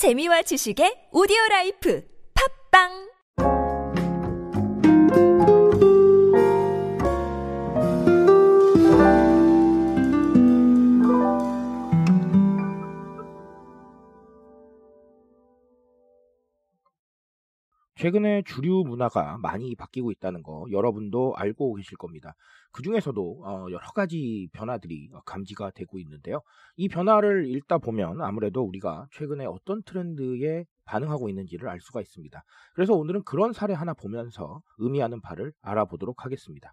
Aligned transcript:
재미와 0.00 0.40
지식의 0.48 1.12
오디오 1.12 1.36
라이프. 1.50 2.00
팟빵 2.32 3.09
최근에 18.00 18.40
주류 18.46 18.82
문화가 18.86 19.36
많이 19.42 19.74
바뀌고 19.74 20.10
있다는 20.10 20.42
거 20.42 20.64
여러분도 20.70 21.34
알고 21.36 21.74
계실 21.74 21.98
겁니다. 21.98 22.34
그 22.72 22.82
중에서도 22.82 23.42
어, 23.44 23.66
여러 23.70 23.86
가지 23.94 24.48
변화들이 24.54 25.10
감지가 25.26 25.72
되고 25.72 25.98
있는데요. 25.98 26.40
이 26.76 26.88
변화를 26.88 27.54
읽다 27.54 27.76
보면 27.76 28.22
아무래도 28.22 28.62
우리가 28.62 29.06
최근에 29.12 29.44
어떤 29.44 29.82
트렌드에 29.82 30.64
반응하고 30.86 31.28
있는지를 31.28 31.68
알 31.68 31.78
수가 31.82 32.00
있습니다. 32.00 32.42
그래서 32.72 32.94
오늘은 32.94 33.22
그런 33.24 33.52
사례 33.52 33.74
하나 33.74 33.92
보면서 33.92 34.62
의미하는 34.78 35.20
바를 35.20 35.52
알아보도록 35.60 36.24
하겠습니다. 36.24 36.72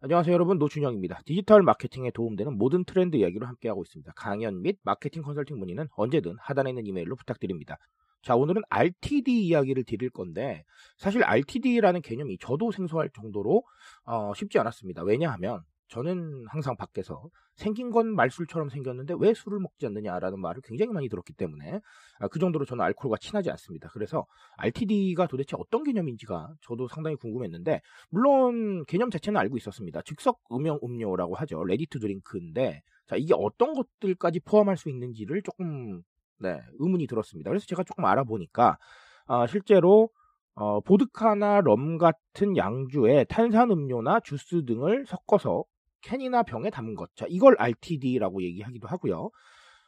안녕하세요 0.00 0.34
여러분 0.34 0.58
노준영입니다. 0.58 1.22
디지털 1.24 1.62
마케팅에 1.62 2.10
도움되는 2.10 2.58
모든 2.58 2.84
트렌드 2.84 3.16
이야기로 3.16 3.46
함께하고 3.46 3.82
있습니다. 3.82 4.12
강연 4.14 4.60
및 4.60 4.78
마케팅 4.82 5.22
컨설팅 5.22 5.58
문의는 5.58 5.88
언제든 5.96 6.36
하단에 6.38 6.68
있는 6.68 6.86
이메일로 6.86 7.16
부탁드립니다. 7.16 7.78
자, 8.20 8.36
오늘은 8.36 8.60
RTD 8.68 9.46
이야기를 9.46 9.84
드릴 9.84 10.10
건데, 10.10 10.64
사실 10.98 11.24
RTD라는 11.24 12.02
개념이 12.02 12.36
저도 12.38 12.72
생소할 12.72 13.08
정도로 13.14 13.62
어, 14.04 14.34
쉽지 14.34 14.58
않았습니다. 14.58 15.02
왜냐하면 15.02 15.62
저는 15.88 16.46
항상 16.48 16.76
밖에서 16.76 17.28
생긴 17.54 17.90
건 17.90 18.14
말술처럼 18.14 18.68
생겼는데 18.68 19.14
왜 19.18 19.34
술을 19.34 19.60
먹지 19.60 19.86
않느냐라는 19.86 20.40
말을 20.40 20.62
굉장히 20.62 20.92
많이 20.92 21.08
들었기 21.08 21.32
때문에 21.32 21.80
아, 22.18 22.28
그 22.28 22.38
정도로 22.38 22.64
저는 22.64 22.84
알코올과 22.84 23.18
친하지 23.18 23.50
않습니다. 23.50 23.88
그래서 23.92 24.26
RTD가 24.56 25.26
도대체 25.26 25.56
어떤 25.58 25.84
개념인지가 25.84 26.54
저도 26.60 26.88
상당히 26.88 27.16
궁금했는데 27.16 27.80
물론 28.10 28.84
개념 28.86 29.10
자체는 29.10 29.38
알고 29.40 29.56
있었습니다. 29.58 30.02
즉석 30.02 30.40
음용 30.52 30.80
음료라고 30.82 31.34
하죠. 31.36 31.64
ready 31.64 31.86
to 31.86 31.98
drink인데 32.00 32.82
자 33.06 33.16
이게 33.16 33.34
어떤 33.36 33.74
것들까지 33.74 34.40
포함할 34.40 34.76
수 34.76 34.90
있는지를 34.90 35.42
조금 35.42 36.02
네, 36.38 36.60
의문이 36.78 37.06
들었습니다. 37.06 37.50
그래서 37.50 37.66
제가 37.66 37.84
조금 37.84 38.04
알아보니까 38.04 38.76
어, 39.28 39.46
실제로 39.46 40.10
어, 40.54 40.80
보드카나 40.80 41.60
럼 41.60 41.98
같은 41.98 42.56
양주에 42.56 43.24
탄산음료나 43.24 44.20
주스 44.20 44.64
등을 44.64 45.04
섞어서 45.06 45.64
캔이나 46.06 46.44
병에 46.44 46.70
담은 46.70 46.94
것. 46.94 47.14
자, 47.16 47.26
이걸 47.28 47.56
RTD라고 47.58 48.42
얘기하기도 48.42 48.86
하고요. 48.86 49.30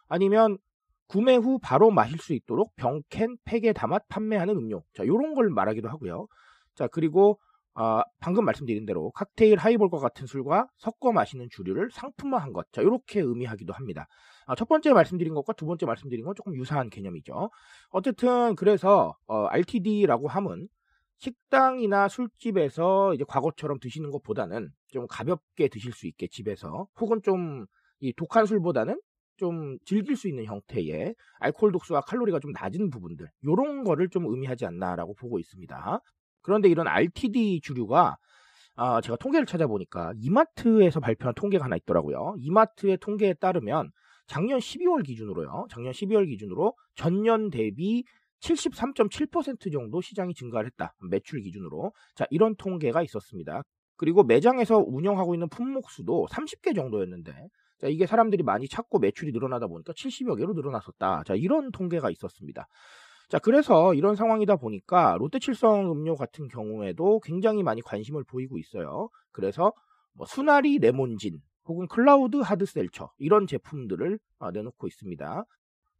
아니면 0.08 0.58
구매 1.06 1.36
후 1.36 1.58
바로 1.62 1.90
마실 1.90 2.18
수 2.18 2.34
있도록 2.34 2.74
병캔 2.76 3.36
팩에 3.44 3.72
담아 3.72 4.00
판매하는 4.08 4.56
음료. 4.56 4.82
자, 4.94 5.06
요런 5.06 5.34
걸 5.34 5.48
말하기도 5.48 5.88
하고요. 5.88 6.26
자, 6.74 6.88
그리고 6.88 7.38
어, 7.74 8.02
방금 8.18 8.44
말씀드린 8.44 8.84
대로 8.86 9.12
칵테일 9.12 9.56
하이볼과 9.56 9.98
같은 9.98 10.26
술과 10.26 10.66
섞어 10.78 11.12
마시는 11.12 11.48
주류를 11.50 11.90
상품화한 11.92 12.52
것. 12.52 12.66
자, 12.72 12.82
이렇게 12.82 13.20
의미하기도 13.20 13.72
합니다. 13.72 14.08
아, 14.46 14.56
첫 14.56 14.66
번째 14.68 14.92
말씀드린 14.92 15.32
것과 15.32 15.52
두 15.52 15.64
번째 15.66 15.86
말씀드린 15.86 16.24
건 16.24 16.34
조금 16.34 16.56
유사한 16.56 16.90
개념이죠. 16.90 17.50
어쨌든 17.90 18.56
그래서 18.56 19.16
어, 19.28 19.46
RTD라고 19.46 20.26
함은 20.26 20.66
식당이나 21.18 22.08
술집에서 22.08 23.14
이제 23.14 23.24
과거처럼 23.26 23.78
드시는 23.80 24.10
것보다는 24.10 24.70
좀 24.88 25.06
가볍게 25.08 25.68
드실 25.68 25.92
수 25.92 26.06
있게 26.06 26.28
집에서 26.28 26.88
혹은 27.00 27.20
좀 27.22 27.66
이 28.00 28.12
독한 28.12 28.46
술보다는 28.46 29.00
좀 29.36 29.78
즐길 29.84 30.16
수 30.16 30.28
있는 30.28 30.44
형태의 30.44 31.14
알코올 31.40 31.72
독수와 31.72 32.00
칼로리가 32.02 32.40
좀 32.40 32.52
낮은 32.52 32.90
부분들 32.90 33.28
이런 33.42 33.84
거를 33.84 34.08
좀 34.08 34.26
의미하지 34.26 34.66
않나라고 34.66 35.14
보고 35.14 35.38
있습니다. 35.38 36.00
그런데 36.42 36.68
이런 36.68 36.86
RTD 36.88 37.60
주류가 37.62 38.16
아, 38.76 39.00
제가 39.00 39.16
통계를 39.16 39.46
찾아보니까 39.46 40.12
이마트에서 40.16 41.00
발표한 41.00 41.34
통계가 41.34 41.64
하나 41.64 41.76
있더라고요. 41.76 42.36
이마트의 42.38 42.98
통계에 42.98 43.34
따르면 43.34 43.90
작년 44.26 44.58
12월 44.60 45.04
기준으로요. 45.04 45.66
작년 45.70 45.92
12월 45.92 46.28
기준으로 46.28 46.74
전년 46.94 47.50
대비 47.50 48.04
73.7% 48.40 49.72
정도 49.72 50.00
시장이 50.00 50.34
증가를 50.34 50.70
했다. 50.70 50.94
매출 51.10 51.40
기준으로. 51.40 51.92
자, 52.14 52.26
이런 52.30 52.54
통계가 52.56 53.02
있었습니다. 53.02 53.62
그리고 53.96 54.22
매장에서 54.22 54.78
운영하고 54.78 55.34
있는 55.34 55.48
품목 55.48 55.90
수도 55.90 56.26
30개 56.30 56.74
정도였는데 56.74 57.32
자, 57.78 57.88
이게 57.88 58.06
사람들이 58.06 58.42
많이 58.42 58.68
찾고 58.68 58.98
매출이 58.98 59.32
늘어나다 59.32 59.66
보니까 59.66 59.92
70여 59.92 60.36
개로 60.36 60.52
늘어났었다. 60.52 61.22
자, 61.24 61.34
이런 61.34 61.70
통계가 61.70 62.10
있었습니다. 62.10 62.66
자, 63.28 63.38
그래서 63.38 63.92
이런 63.94 64.16
상황이다 64.16 64.56
보니까 64.56 65.16
롯데칠성 65.18 65.92
음료 65.92 66.16
같은 66.16 66.48
경우에도 66.48 67.20
굉장히 67.20 67.62
많이 67.62 67.82
관심을 67.82 68.24
보이고 68.24 68.58
있어요. 68.58 69.10
그래서 69.32 69.72
뭐 70.14 70.26
순하리 70.26 70.78
레몬진 70.78 71.38
혹은 71.66 71.86
클라우드 71.86 72.38
하드셀처 72.38 73.10
이런 73.18 73.46
제품들을 73.46 74.18
어, 74.38 74.50
내놓고 74.50 74.86
있습니다. 74.86 75.44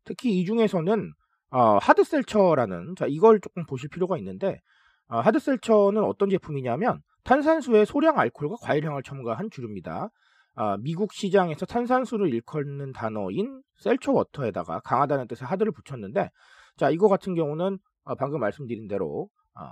특히 0.04 0.40
이 0.40 0.44
중에서는 0.46 1.12
어, 1.50 1.78
hard 1.78 2.06
seltzer라는 2.06 2.94
자 2.96 3.06
이걸 3.08 3.40
조금 3.40 3.64
보실 3.66 3.88
필요가 3.88 4.18
있는데 4.18 4.60
어, 5.08 5.20
hard 5.20 5.42
seltzer는 5.42 6.02
어떤 6.04 6.28
제품이냐면 6.30 7.00
탄산수에 7.24 7.84
소량 7.84 8.18
알코올과 8.18 8.56
과일향을 8.62 9.02
첨가한 9.02 9.50
주류입니다. 9.50 10.10
아, 10.54 10.76
미국 10.78 11.12
시장에서 11.12 11.66
탄산수를 11.66 12.32
일컫는 12.34 12.92
단어인 12.92 13.62
셀처 13.76 14.12
워터에다가 14.12 14.80
강하다는 14.80 15.28
뜻의 15.28 15.46
hard를 15.46 15.72
붙였는데 15.72 16.30
자 16.76 16.90
이거 16.90 17.08
같은 17.08 17.34
경우는 17.34 17.78
어, 18.04 18.14
방금 18.14 18.40
말씀드린 18.40 18.88
대로 18.88 19.28
어, 19.54 19.62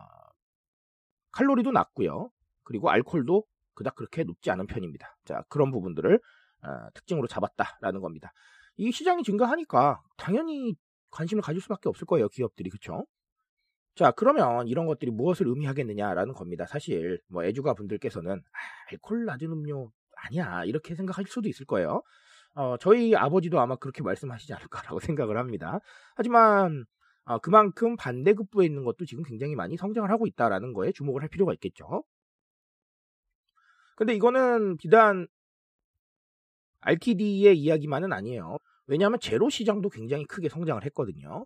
칼로리도 1.33 1.73
낮고요. 1.73 2.31
그리고 2.63 2.91
알코올도 2.91 3.45
그닥 3.75 3.95
그렇게 3.95 4.25
높지 4.25 4.51
않은 4.51 4.67
편입니다. 4.67 5.17
자, 5.25 5.45
그런 5.49 5.71
부분들을 5.71 6.15
어, 6.17 6.69
특징으로 6.95 7.27
잡았다라는 7.29 8.01
겁니다. 8.01 8.33
이 8.77 8.91
시장이 8.91 9.23
증가하니까 9.23 10.01
당연히 10.17 10.75
관심을 11.11 11.43
가질 11.43 11.61
수밖에 11.63 11.89
없을 11.89 12.07
거예요, 12.07 12.29
기업들이. 12.29 12.71
그쵸? 12.71 13.07
자, 13.95 14.11
그러면 14.13 14.69
이런 14.69 14.87
것들이 14.87 15.11
무엇을 15.11 15.49
의미하겠느냐라는 15.49 16.35
겁니다. 16.35 16.67
사실, 16.67 17.21
뭐, 17.29 17.45
애주가 17.45 17.75
분들께서는, 17.75 18.33
아, 18.33 18.59
알콜 18.93 19.25
낮은 19.25 19.51
음료 19.51 19.91
아니야. 20.17 20.65
이렇게 20.65 20.95
생각하실 20.95 21.31
수도 21.31 21.49
있을 21.49 21.67
거예요. 21.67 22.03
어, 22.55 22.77
저희 22.79 23.15
아버지도 23.15 23.61
아마 23.61 23.77
그렇게 23.77 24.03
말씀하시지 24.03 24.53
않을까라고 24.55 24.99
생각을 25.15 25.39
합니다. 25.39 25.81
하지만, 26.17 26.85
어, 27.25 27.39
그만큼 27.39 27.97
반대급부에 27.97 28.67
있는 28.67 28.85
것도 28.85 29.05
지금 29.07 29.25
굉장히 29.25 29.55
많이 29.57 29.77
성장을 29.77 30.09
하고 30.11 30.27
있다라는 30.27 30.73
거에 30.73 30.93
주목을 30.93 31.23
할 31.23 31.29
필요가 31.29 31.53
있겠죠. 31.55 32.05
근데 33.97 34.15
이거는 34.15 34.77
비단 34.77 35.27
RTD의 36.81 37.59
이야기만은 37.59 38.13
아니에요. 38.13 38.59
왜냐하면 38.87 39.19
제로 39.21 39.49
시장도 39.51 39.89
굉장히 39.91 40.25
크게 40.25 40.49
성장을 40.49 40.83
했거든요. 40.87 41.45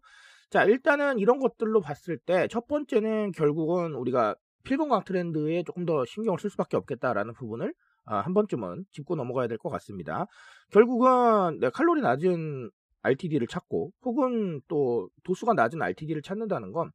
자, 0.51 0.65
일단은 0.65 1.19
이런 1.19 1.39
것들로 1.39 1.81
봤을 1.81 2.19
때 2.19 2.49
첫 2.49 2.67
번째는 2.67 3.33
결국은 3.33 3.95
우리가 3.95 4.35
필봉광 4.65 5.05
트렌드에 5.05 5.63
조금 5.65 5.87
더 5.87 6.05
신경을 6.05 6.39
쓸 6.39 6.51
수밖에 6.51 6.77
없겠다라는 6.77 7.35
부분을 7.35 7.73
아, 8.05 8.19
한 8.21 8.35
번쯤은 8.35 8.85
짚고 8.93 9.15
넘어가야 9.17 9.47
될 9.49 9.59
것 9.59 9.69
같습니다. 9.71 10.27
결국은 10.73 11.61
칼로리 11.73 12.01
낮은 12.03 12.71
RTD를 13.03 13.47
찾고 13.47 13.93
혹은 14.05 14.61
또 14.69 15.09
도수가 15.25 15.55
낮은 15.55 15.81
RTD를 15.83 16.23
찾는다는 16.23 16.73
건 16.73 16.91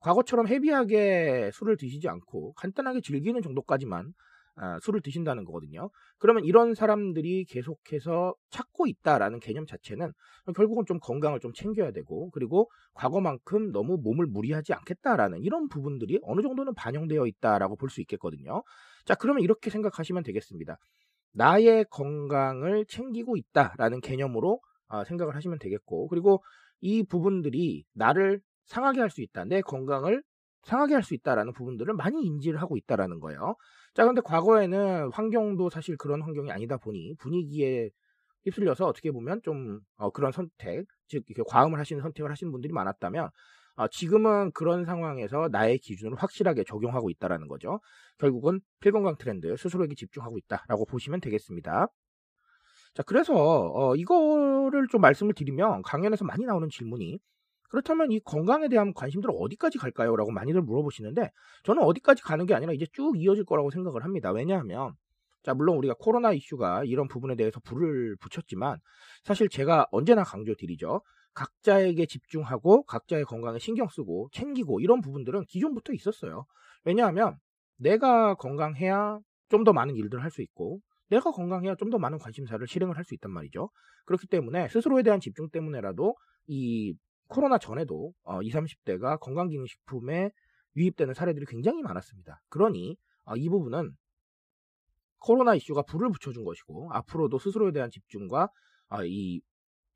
과거처럼 0.00 0.48
헤비하게 0.48 1.50
술을 1.52 1.76
드시지 1.76 2.08
않고 2.08 2.54
간단하게 2.54 3.00
즐기는 3.02 3.40
정도까지만 3.42 4.12
아, 4.62 4.78
술을 4.82 5.00
드신다는 5.00 5.44
거거든요. 5.44 5.90
그러면 6.18 6.44
이런 6.44 6.74
사람들이 6.74 7.46
계속해서 7.46 8.34
찾고 8.50 8.86
있다라는 8.88 9.40
개념 9.40 9.64
자체는 9.66 10.12
결국은 10.54 10.84
좀 10.86 10.98
건강을 11.00 11.40
좀 11.40 11.52
챙겨야 11.54 11.92
되고 11.92 12.30
그리고 12.30 12.70
과거만큼 12.94 13.72
너무 13.72 13.96
몸을 14.02 14.26
무리하지 14.26 14.74
않겠다라는 14.74 15.40
이런 15.42 15.68
부분들이 15.68 16.18
어느 16.22 16.42
정도는 16.42 16.74
반영되어 16.74 17.26
있다라고 17.26 17.76
볼 17.76 17.88
수 17.90 18.00
있겠거든요. 18.02 18.62
자, 19.06 19.14
그러면 19.14 19.42
이렇게 19.42 19.70
생각하시면 19.70 20.22
되겠습니다. 20.24 20.76
나의 21.32 21.84
건강을 21.90 22.86
챙기고 22.86 23.36
있다라는 23.36 24.00
개념으로 24.00 24.60
아, 24.88 25.04
생각을 25.04 25.36
하시면 25.36 25.58
되겠고 25.58 26.08
그리고 26.08 26.42
이 26.80 27.02
부분들이 27.04 27.84
나를 27.94 28.40
상하게 28.66 29.00
할 29.00 29.10
수 29.10 29.22
있다. 29.22 29.44
내 29.44 29.60
건강을 29.62 30.22
상하게 30.64 30.94
할 30.94 31.02
수 31.02 31.14
있다라는 31.14 31.52
부분들을 31.52 31.94
많이 31.94 32.22
인지를 32.22 32.60
하고 32.60 32.76
있다라는 32.76 33.20
거예요. 33.20 33.56
자, 33.94 34.04
근데 34.04 34.20
과거에는 34.22 35.10
환경도 35.12 35.70
사실 35.70 35.96
그런 35.96 36.22
환경이 36.22 36.50
아니다 36.52 36.76
보니 36.76 37.14
분위기에 37.18 37.90
휩쓸려서 38.44 38.86
어떻게 38.86 39.10
보면 39.10 39.40
좀 39.42 39.80
어, 39.96 40.10
그런 40.10 40.32
선택, 40.32 40.86
즉 41.08 41.24
이렇게 41.28 41.42
과음을 41.48 41.78
하시는 41.78 42.02
선택을 42.02 42.30
하시는 42.30 42.50
분들이 42.52 42.72
많았다면 42.72 43.30
어, 43.76 43.88
지금은 43.88 44.52
그런 44.52 44.84
상황에서 44.84 45.48
나의 45.50 45.78
기준을 45.78 46.16
확실하게 46.18 46.64
적용하고 46.64 47.10
있다라는 47.10 47.48
거죠. 47.48 47.80
결국은 48.18 48.60
필건강 48.80 49.16
트렌드 49.18 49.56
스스로에게 49.56 49.94
집중하고 49.94 50.38
있다라고 50.38 50.86
보시면 50.86 51.20
되겠습니다. 51.20 51.88
자, 52.94 53.02
그래서 53.04 53.34
어, 53.34 53.94
이거를 53.96 54.88
좀 54.88 55.00
말씀을 55.00 55.34
드리면 55.34 55.82
강연에서 55.82 56.24
많이 56.24 56.44
나오는 56.44 56.68
질문이 56.68 57.18
그렇다면 57.70 58.12
이 58.12 58.20
건강에 58.20 58.68
대한 58.68 58.92
관심들은 58.94 59.34
어디까지 59.38 59.78
갈까요? 59.78 60.16
라고 60.16 60.30
많이들 60.32 60.60
물어보시는데 60.62 61.30
저는 61.64 61.82
어디까지 61.82 62.22
가는 62.22 62.46
게 62.46 62.54
아니라 62.54 62.72
이제 62.72 62.86
쭉 62.92 63.14
이어질 63.16 63.44
거라고 63.44 63.70
생각을 63.70 64.04
합니다. 64.04 64.32
왜냐하면 64.32 64.94
자, 65.42 65.54
물론 65.54 65.76
우리가 65.78 65.94
코로나 65.98 66.32
이슈가 66.32 66.84
이런 66.84 67.08
부분에 67.08 67.34
대해서 67.36 67.60
불을 67.60 68.16
붙였지만 68.20 68.78
사실 69.24 69.48
제가 69.48 69.86
언제나 69.92 70.22
강조드리죠. 70.24 71.00
각자에게 71.34 72.06
집중하고 72.06 72.82
각자의 72.84 73.24
건강에 73.24 73.58
신경 73.58 73.88
쓰고 73.88 74.28
챙기고 74.32 74.80
이런 74.80 75.00
부분들은 75.00 75.44
기존부터 75.48 75.92
있었어요. 75.94 76.44
왜냐하면 76.84 77.36
내가 77.78 78.34
건강해야 78.34 79.20
좀 79.48 79.64
더 79.64 79.72
많은 79.72 79.96
일들을 79.96 80.22
할 80.22 80.30
수 80.30 80.42
있고 80.42 80.80
내가 81.08 81.30
건강해야 81.32 81.74
좀 81.76 81.90
더 81.90 81.98
많은 81.98 82.18
관심사를 82.18 82.66
실행을 82.66 82.96
할 82.96 83.04
수 83.04 83.14
있단 83.14 83.32
말이죠. 83.32 83.70
그렇기 84.06 84.26
때문에 84.28 84.68
스스로에 84.68 85.02
대한 85.02 85.20
집중 85.20 85.48
때문에라도 85.50 86.16
이 86.46 86.94
코로나 87.30 87.58
전에도 87.58 88.12
어, 88.24 88.42
20, 88.42 88.54
30대가 88.54 89.18
건강기능식품에 89.20 90.30
유입되는 90.76 91.14
사례들이 91.14 91.46
굉장히 91.46 91.80
많았습니다. 91.82 92.42
그러니 92.48 92.96
어, 93.24 93.36
이 93.36 93.48
부분은 93.48 93.92
코로나 95.18 95.54
이슈가 95.54 95.82
불을 95.82 96.10
붙여준 96.10 96.44
것이고 96.44 96.90
앞으로도 96.92 97.38
스스로에 97.38 97.72
대한 97.72 97.90
집중과 97.90 98.48
어, 98.88 99.04
이 99.04 99.40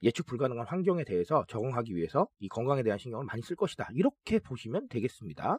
예측 0.03 0.27
불가능한 0.27 0.67
환경에 0.67 1.03
대해서 1.05 1.45
적응하기 1.49 1.97
위해서 1.97 2.29
이 2.39 2.49
건강에 2.49 2.83
대한 2.83 2.99
신경을 2.99 3.25
많이 3.25 3.43
쓸 3.43 3.57
것이다. 3.57 3.89
이렇게 3.95 4.39
보시면 4.39 4.89
되겠습니다. 4.89 5.59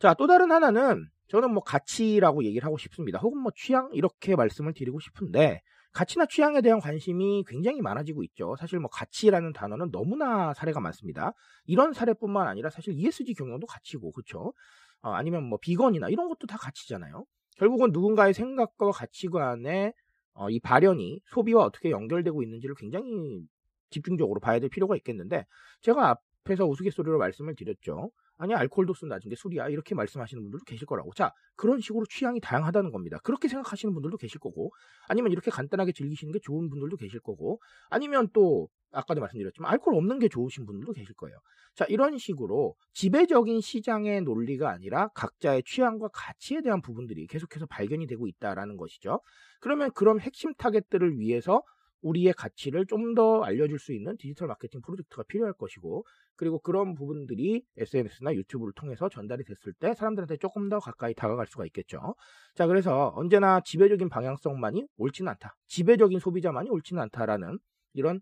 자, 0.00 0.14
또 0.14 0.26
다른 0.26 0.50
하나는 0.50 1.08
저는 1.28 1.52
뭐 1.54 1.62
가치라고 1.62 2.44
얘기를 2.44 2.66
하고 2.66 2.76
싶습니다. 2.76 3.20
혹은 3.20 3.40
뭐 3.40 3.52
취향 3.54 3.88
이렇게 3.92 4.36
말씀을 4.36 4.74
드리고 4.74 5.00
싶은데 5.00 5.62
가치나 5.92 6.26
취향에 6.26 6.62
대한 6.62 6.80
관심이 6.80 7.44
굉장히 7.46 7.82
많아지고 7.82 8.22
있죠. 8.24 8.56
사실 8.58 8.78
뭐 8.78 8.88
가치라는 8.90 9.52
단어는 9.52 9.90
너무나 9.90 10.54
사례가 10.54 10.80
많습니다. 10.80 11.34
이런 11.66 11.92
사례뿐만 11.92 12.46
아니라 12.46 12.70
사실 12.70 12.94
ESG 12.94 13.34
경영도 13.34 13.66
가치고 13.66 14.12
그렇죠. 14.12 14.54
어, 15.02 15.10
아니면 15.10 15.44
뭐 15.44 15.58
비건이나 15.60 16.08
이런 16.08 16.28
것도 16.28 16.46
다 16.46 16.56
가치잖아요. 16.58 17.24
결국은 17.56 17.90
누군가의 17.92 18.32
생각과 18.32 18.90
가치관에 18.92 19.92
어, 20.34 20.48
이 20.48 20.60
발현이 20.60 21.20
소비와 21.26 21.64
어떻게 21.64 21.90
연결되고 21.90 22.42
있는지를 22.42 22.74
굉장히 22.76 23.42
집중적으로 23.90 24.40
봐야 24.40 24.58
될 24.58 24.70
필요가 24.70 24.96
있겠는데 24.96 25.44
제가 25.82 26.16
앞에서 26.42 26.66
우스갯소리로 26.66 27.18
말씀을 27.18 27.54
드렸죠. 27.54 28.10
아니 28.38 28.54
알코올 28.54 28.86
도수 28.86 29.06
낮은 29.06 29.28
게 29.28 29.36
술이야? 29.36 29.68
이렇게 29.68 29.94
말씀하시는 29.94 30.42
분들도 30.42 30.64
계실 30.64 30.86
거라고. 30.86 31.12
자 31.14 31.32
그런 31.56 31.80
식으로 31.80 32.04
취향이 32.06 32.40
다양하다는 32.40 32.90
겁니다. 32.90 33.18
그렇게 33.22 33.48
생각하시는 33.48 33.92
분들도 33.94 34.16
계실 34.16 34.40
거고 34.40 34.70
아니면 35.08 35.32
이렇게 35.32 35.50
간단하게 35.50 35.92
즐기시는 35.92 36.32
게 36.32 36.40
좋은 36.42 36.68
분들도 36.68 36.96
계실 36.96 37.20
거고 37.20 37.60
아니면 37.90 38.28
또 38.32 38.68
아까도 38.90 39.20
말씀드렸지만 39.20 39.70
알코올 39.72 39.96
없는 39.96 40.18
게 40.18 40.28
좋으신 40.28 40.66
분들도 40.66 40.92
계실 40.92 41.14
거예요. 41.14 41.38
자 41.74 41.86
이런 41.88 42.18
식으로 42.18 42.74
지배적인 42.92 43.60
시장의 43.60 44.22
논리가 44.22 44.70
아니라 44.70 45.08
각자의 45.14 45.62
취향과 45.64 46.08
가치에 46.12 46.60
대한 46.62 46.82
부분들이 46.82 47.26
계속해서 47.26 47.66
발견이 47.66 48.06
되고 48.06 48.26
있다라는 48.26 48.76
것이죠. 48.76 49.20
그러면 49.60 49.90
그런 49.94 50.20
핵심 50.20 50.52
타겟들을 50.54 51.18
위해서 51.18 51.62
우리의 52.02 52.32
가치를 52.34 52.86
좀 52.86 53.14
더 53.14 53.42
알려줄 53.42 53.78
수 53.78 53.92
있는 53.92 54.16
디지털 54.16 54.48
마케팅 54.48 54.80
프로젝트가 54.80 55.22
필요할 55.24 55.52
것이고 55.54 56.04
그리고 56.36 56.58
그런 56.60 56.94
부분들이 56.94 57.62
SNS나 57.76 58.34
유튜브를 58.34 58.72
통해서 58.74 59.08
전달이 59.08 59.44
됐을 59.44 59.74
때 59.74 59.92
사람들한테 59.94 60.38
조금 60.38 60.68
더 60.68 60.78
가까이 60.78 61.12
다가갈 61.14 61.46
수가 61.46 61.66
있겠죠. 61.66 62.14
자, 62.54 62.66
그래서 62.66 63.12
언제나 63.16 63.60
지배적인 63.60 64.08
방향성만이 64.08 64.86
옳지는 64.96 65.30
않다. 65.32 65.56
지배적인 65.66 66.18
소비자만이 66.20 66.70
옳지는 66.70 67.02
않다라는 67.02 67.58
이런 67.92 68.20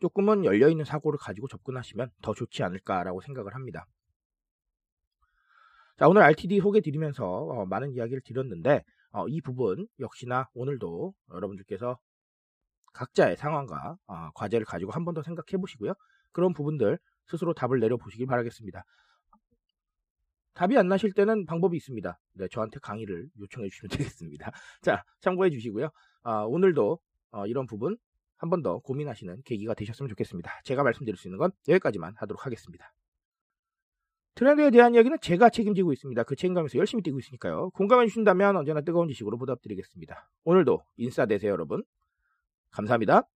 조금은 0.00 0.44
열려있는 0.44 0.84
사고를 0.84 1.18
가지고 1.18 1.46
접근하시면 1.48 2.10
더 2.22 2.34
좋지 2.34 2.62
않을까라고 2.62 3.20
생각을 3.20 3.54
합니다. 3.54 3.86
자, 5.96 6.08
오늘 6.08 6.22
RTD 6.22 6.60
소개 6.60 6.80
드리면서 6.80 7.24
어, 7.26 7.66
많은 7.66 7.92
이야기를 7.92 8.22
드렸는데 8.24 8.82
어, 9.10 9.28
이 9.28 9.40
부분 9.40 9.86
역시나 10.00 10.48
오늘도 10.54 11.14
여러분들께서 11.32 11.98
각자의 12.94 13.36
상황과 13.36 13.96
어, 14.06 14.30
과제를 14.34 14.64
가지고 14.66 14.92
한 14.92 15.04
번 15.04 15.14
더 15.14 15.22
생각해 15.22 15.60
보시고요. 15.60 15.92
그런 16.32 16.52
부분들 16.54 16.98
스스로 17.26 17.52
답을 17.54 17.80
내려 17.80 17.96
보시길 17.96 18.26
바라겠습니다. 18.26 18.84
답이 20.54 20.78
안 20.78 20.88
나실 20.88 21.12
때는 21.12 21.46
방법이 21.46 21.76
있습니다. 21.76 22.18
네, 22.34 22.48
저한테 22.50 22.78
강의를 22.80 23.28
요청해 23.40 23.68
주시면 23.68 23.88
되겠습니다. 24.18 24.52
자, 24.82 25.04
참고해 25.20 25.50
주시고요. 25.50 25.90
어, 26.22 26.32
오늘도 26.46 26.98
어, 27.32 27.46
이런 27.46 27.66
부분 27.66 27.96
한 28.36 28.50
번 28.50 28.62
더 28.62 28.78
고민하시는 28.80 29.42
계기가 29.44 29.74
되셨으면 29.74 30.08
좋겠습니다. 30.10 30.50
제가 30.64 30.82
말씀드릴 30.82 31.16
수 31.16 31.28
있는 31.28 31.38
건 31.38 31.50
여기까지만 31.68 32.14
하도록 32.18 32.44
하겠습니다. 32.46 32.92
트렌드에 34.34 34.70
대한 34.70 34.94
이야기는 34.94 35.18
제가 35.20 35.48
책임지고 35.48 35.92
있습니다. 35.92 36.22
그 36.24 36.36
책임감에서 36.36 36.78
열심히 36.78 37.02
뛰고 37.02 37.18
있으니까요. 37.20 37.70
공감해 37.70 38.06
주신다면 38.06 38.56
언제나 38.56 38.80
뜨거운 38.80 39.08
지식으로 39.08 39.38
보답드리겠습니다. 39.38 40.28
오늘도 40.44 40.82
인싸 40.96 41.24
되세요, 41.26 41.52
여러분. 41.52 41.84
감사합니다. 42.74 43.33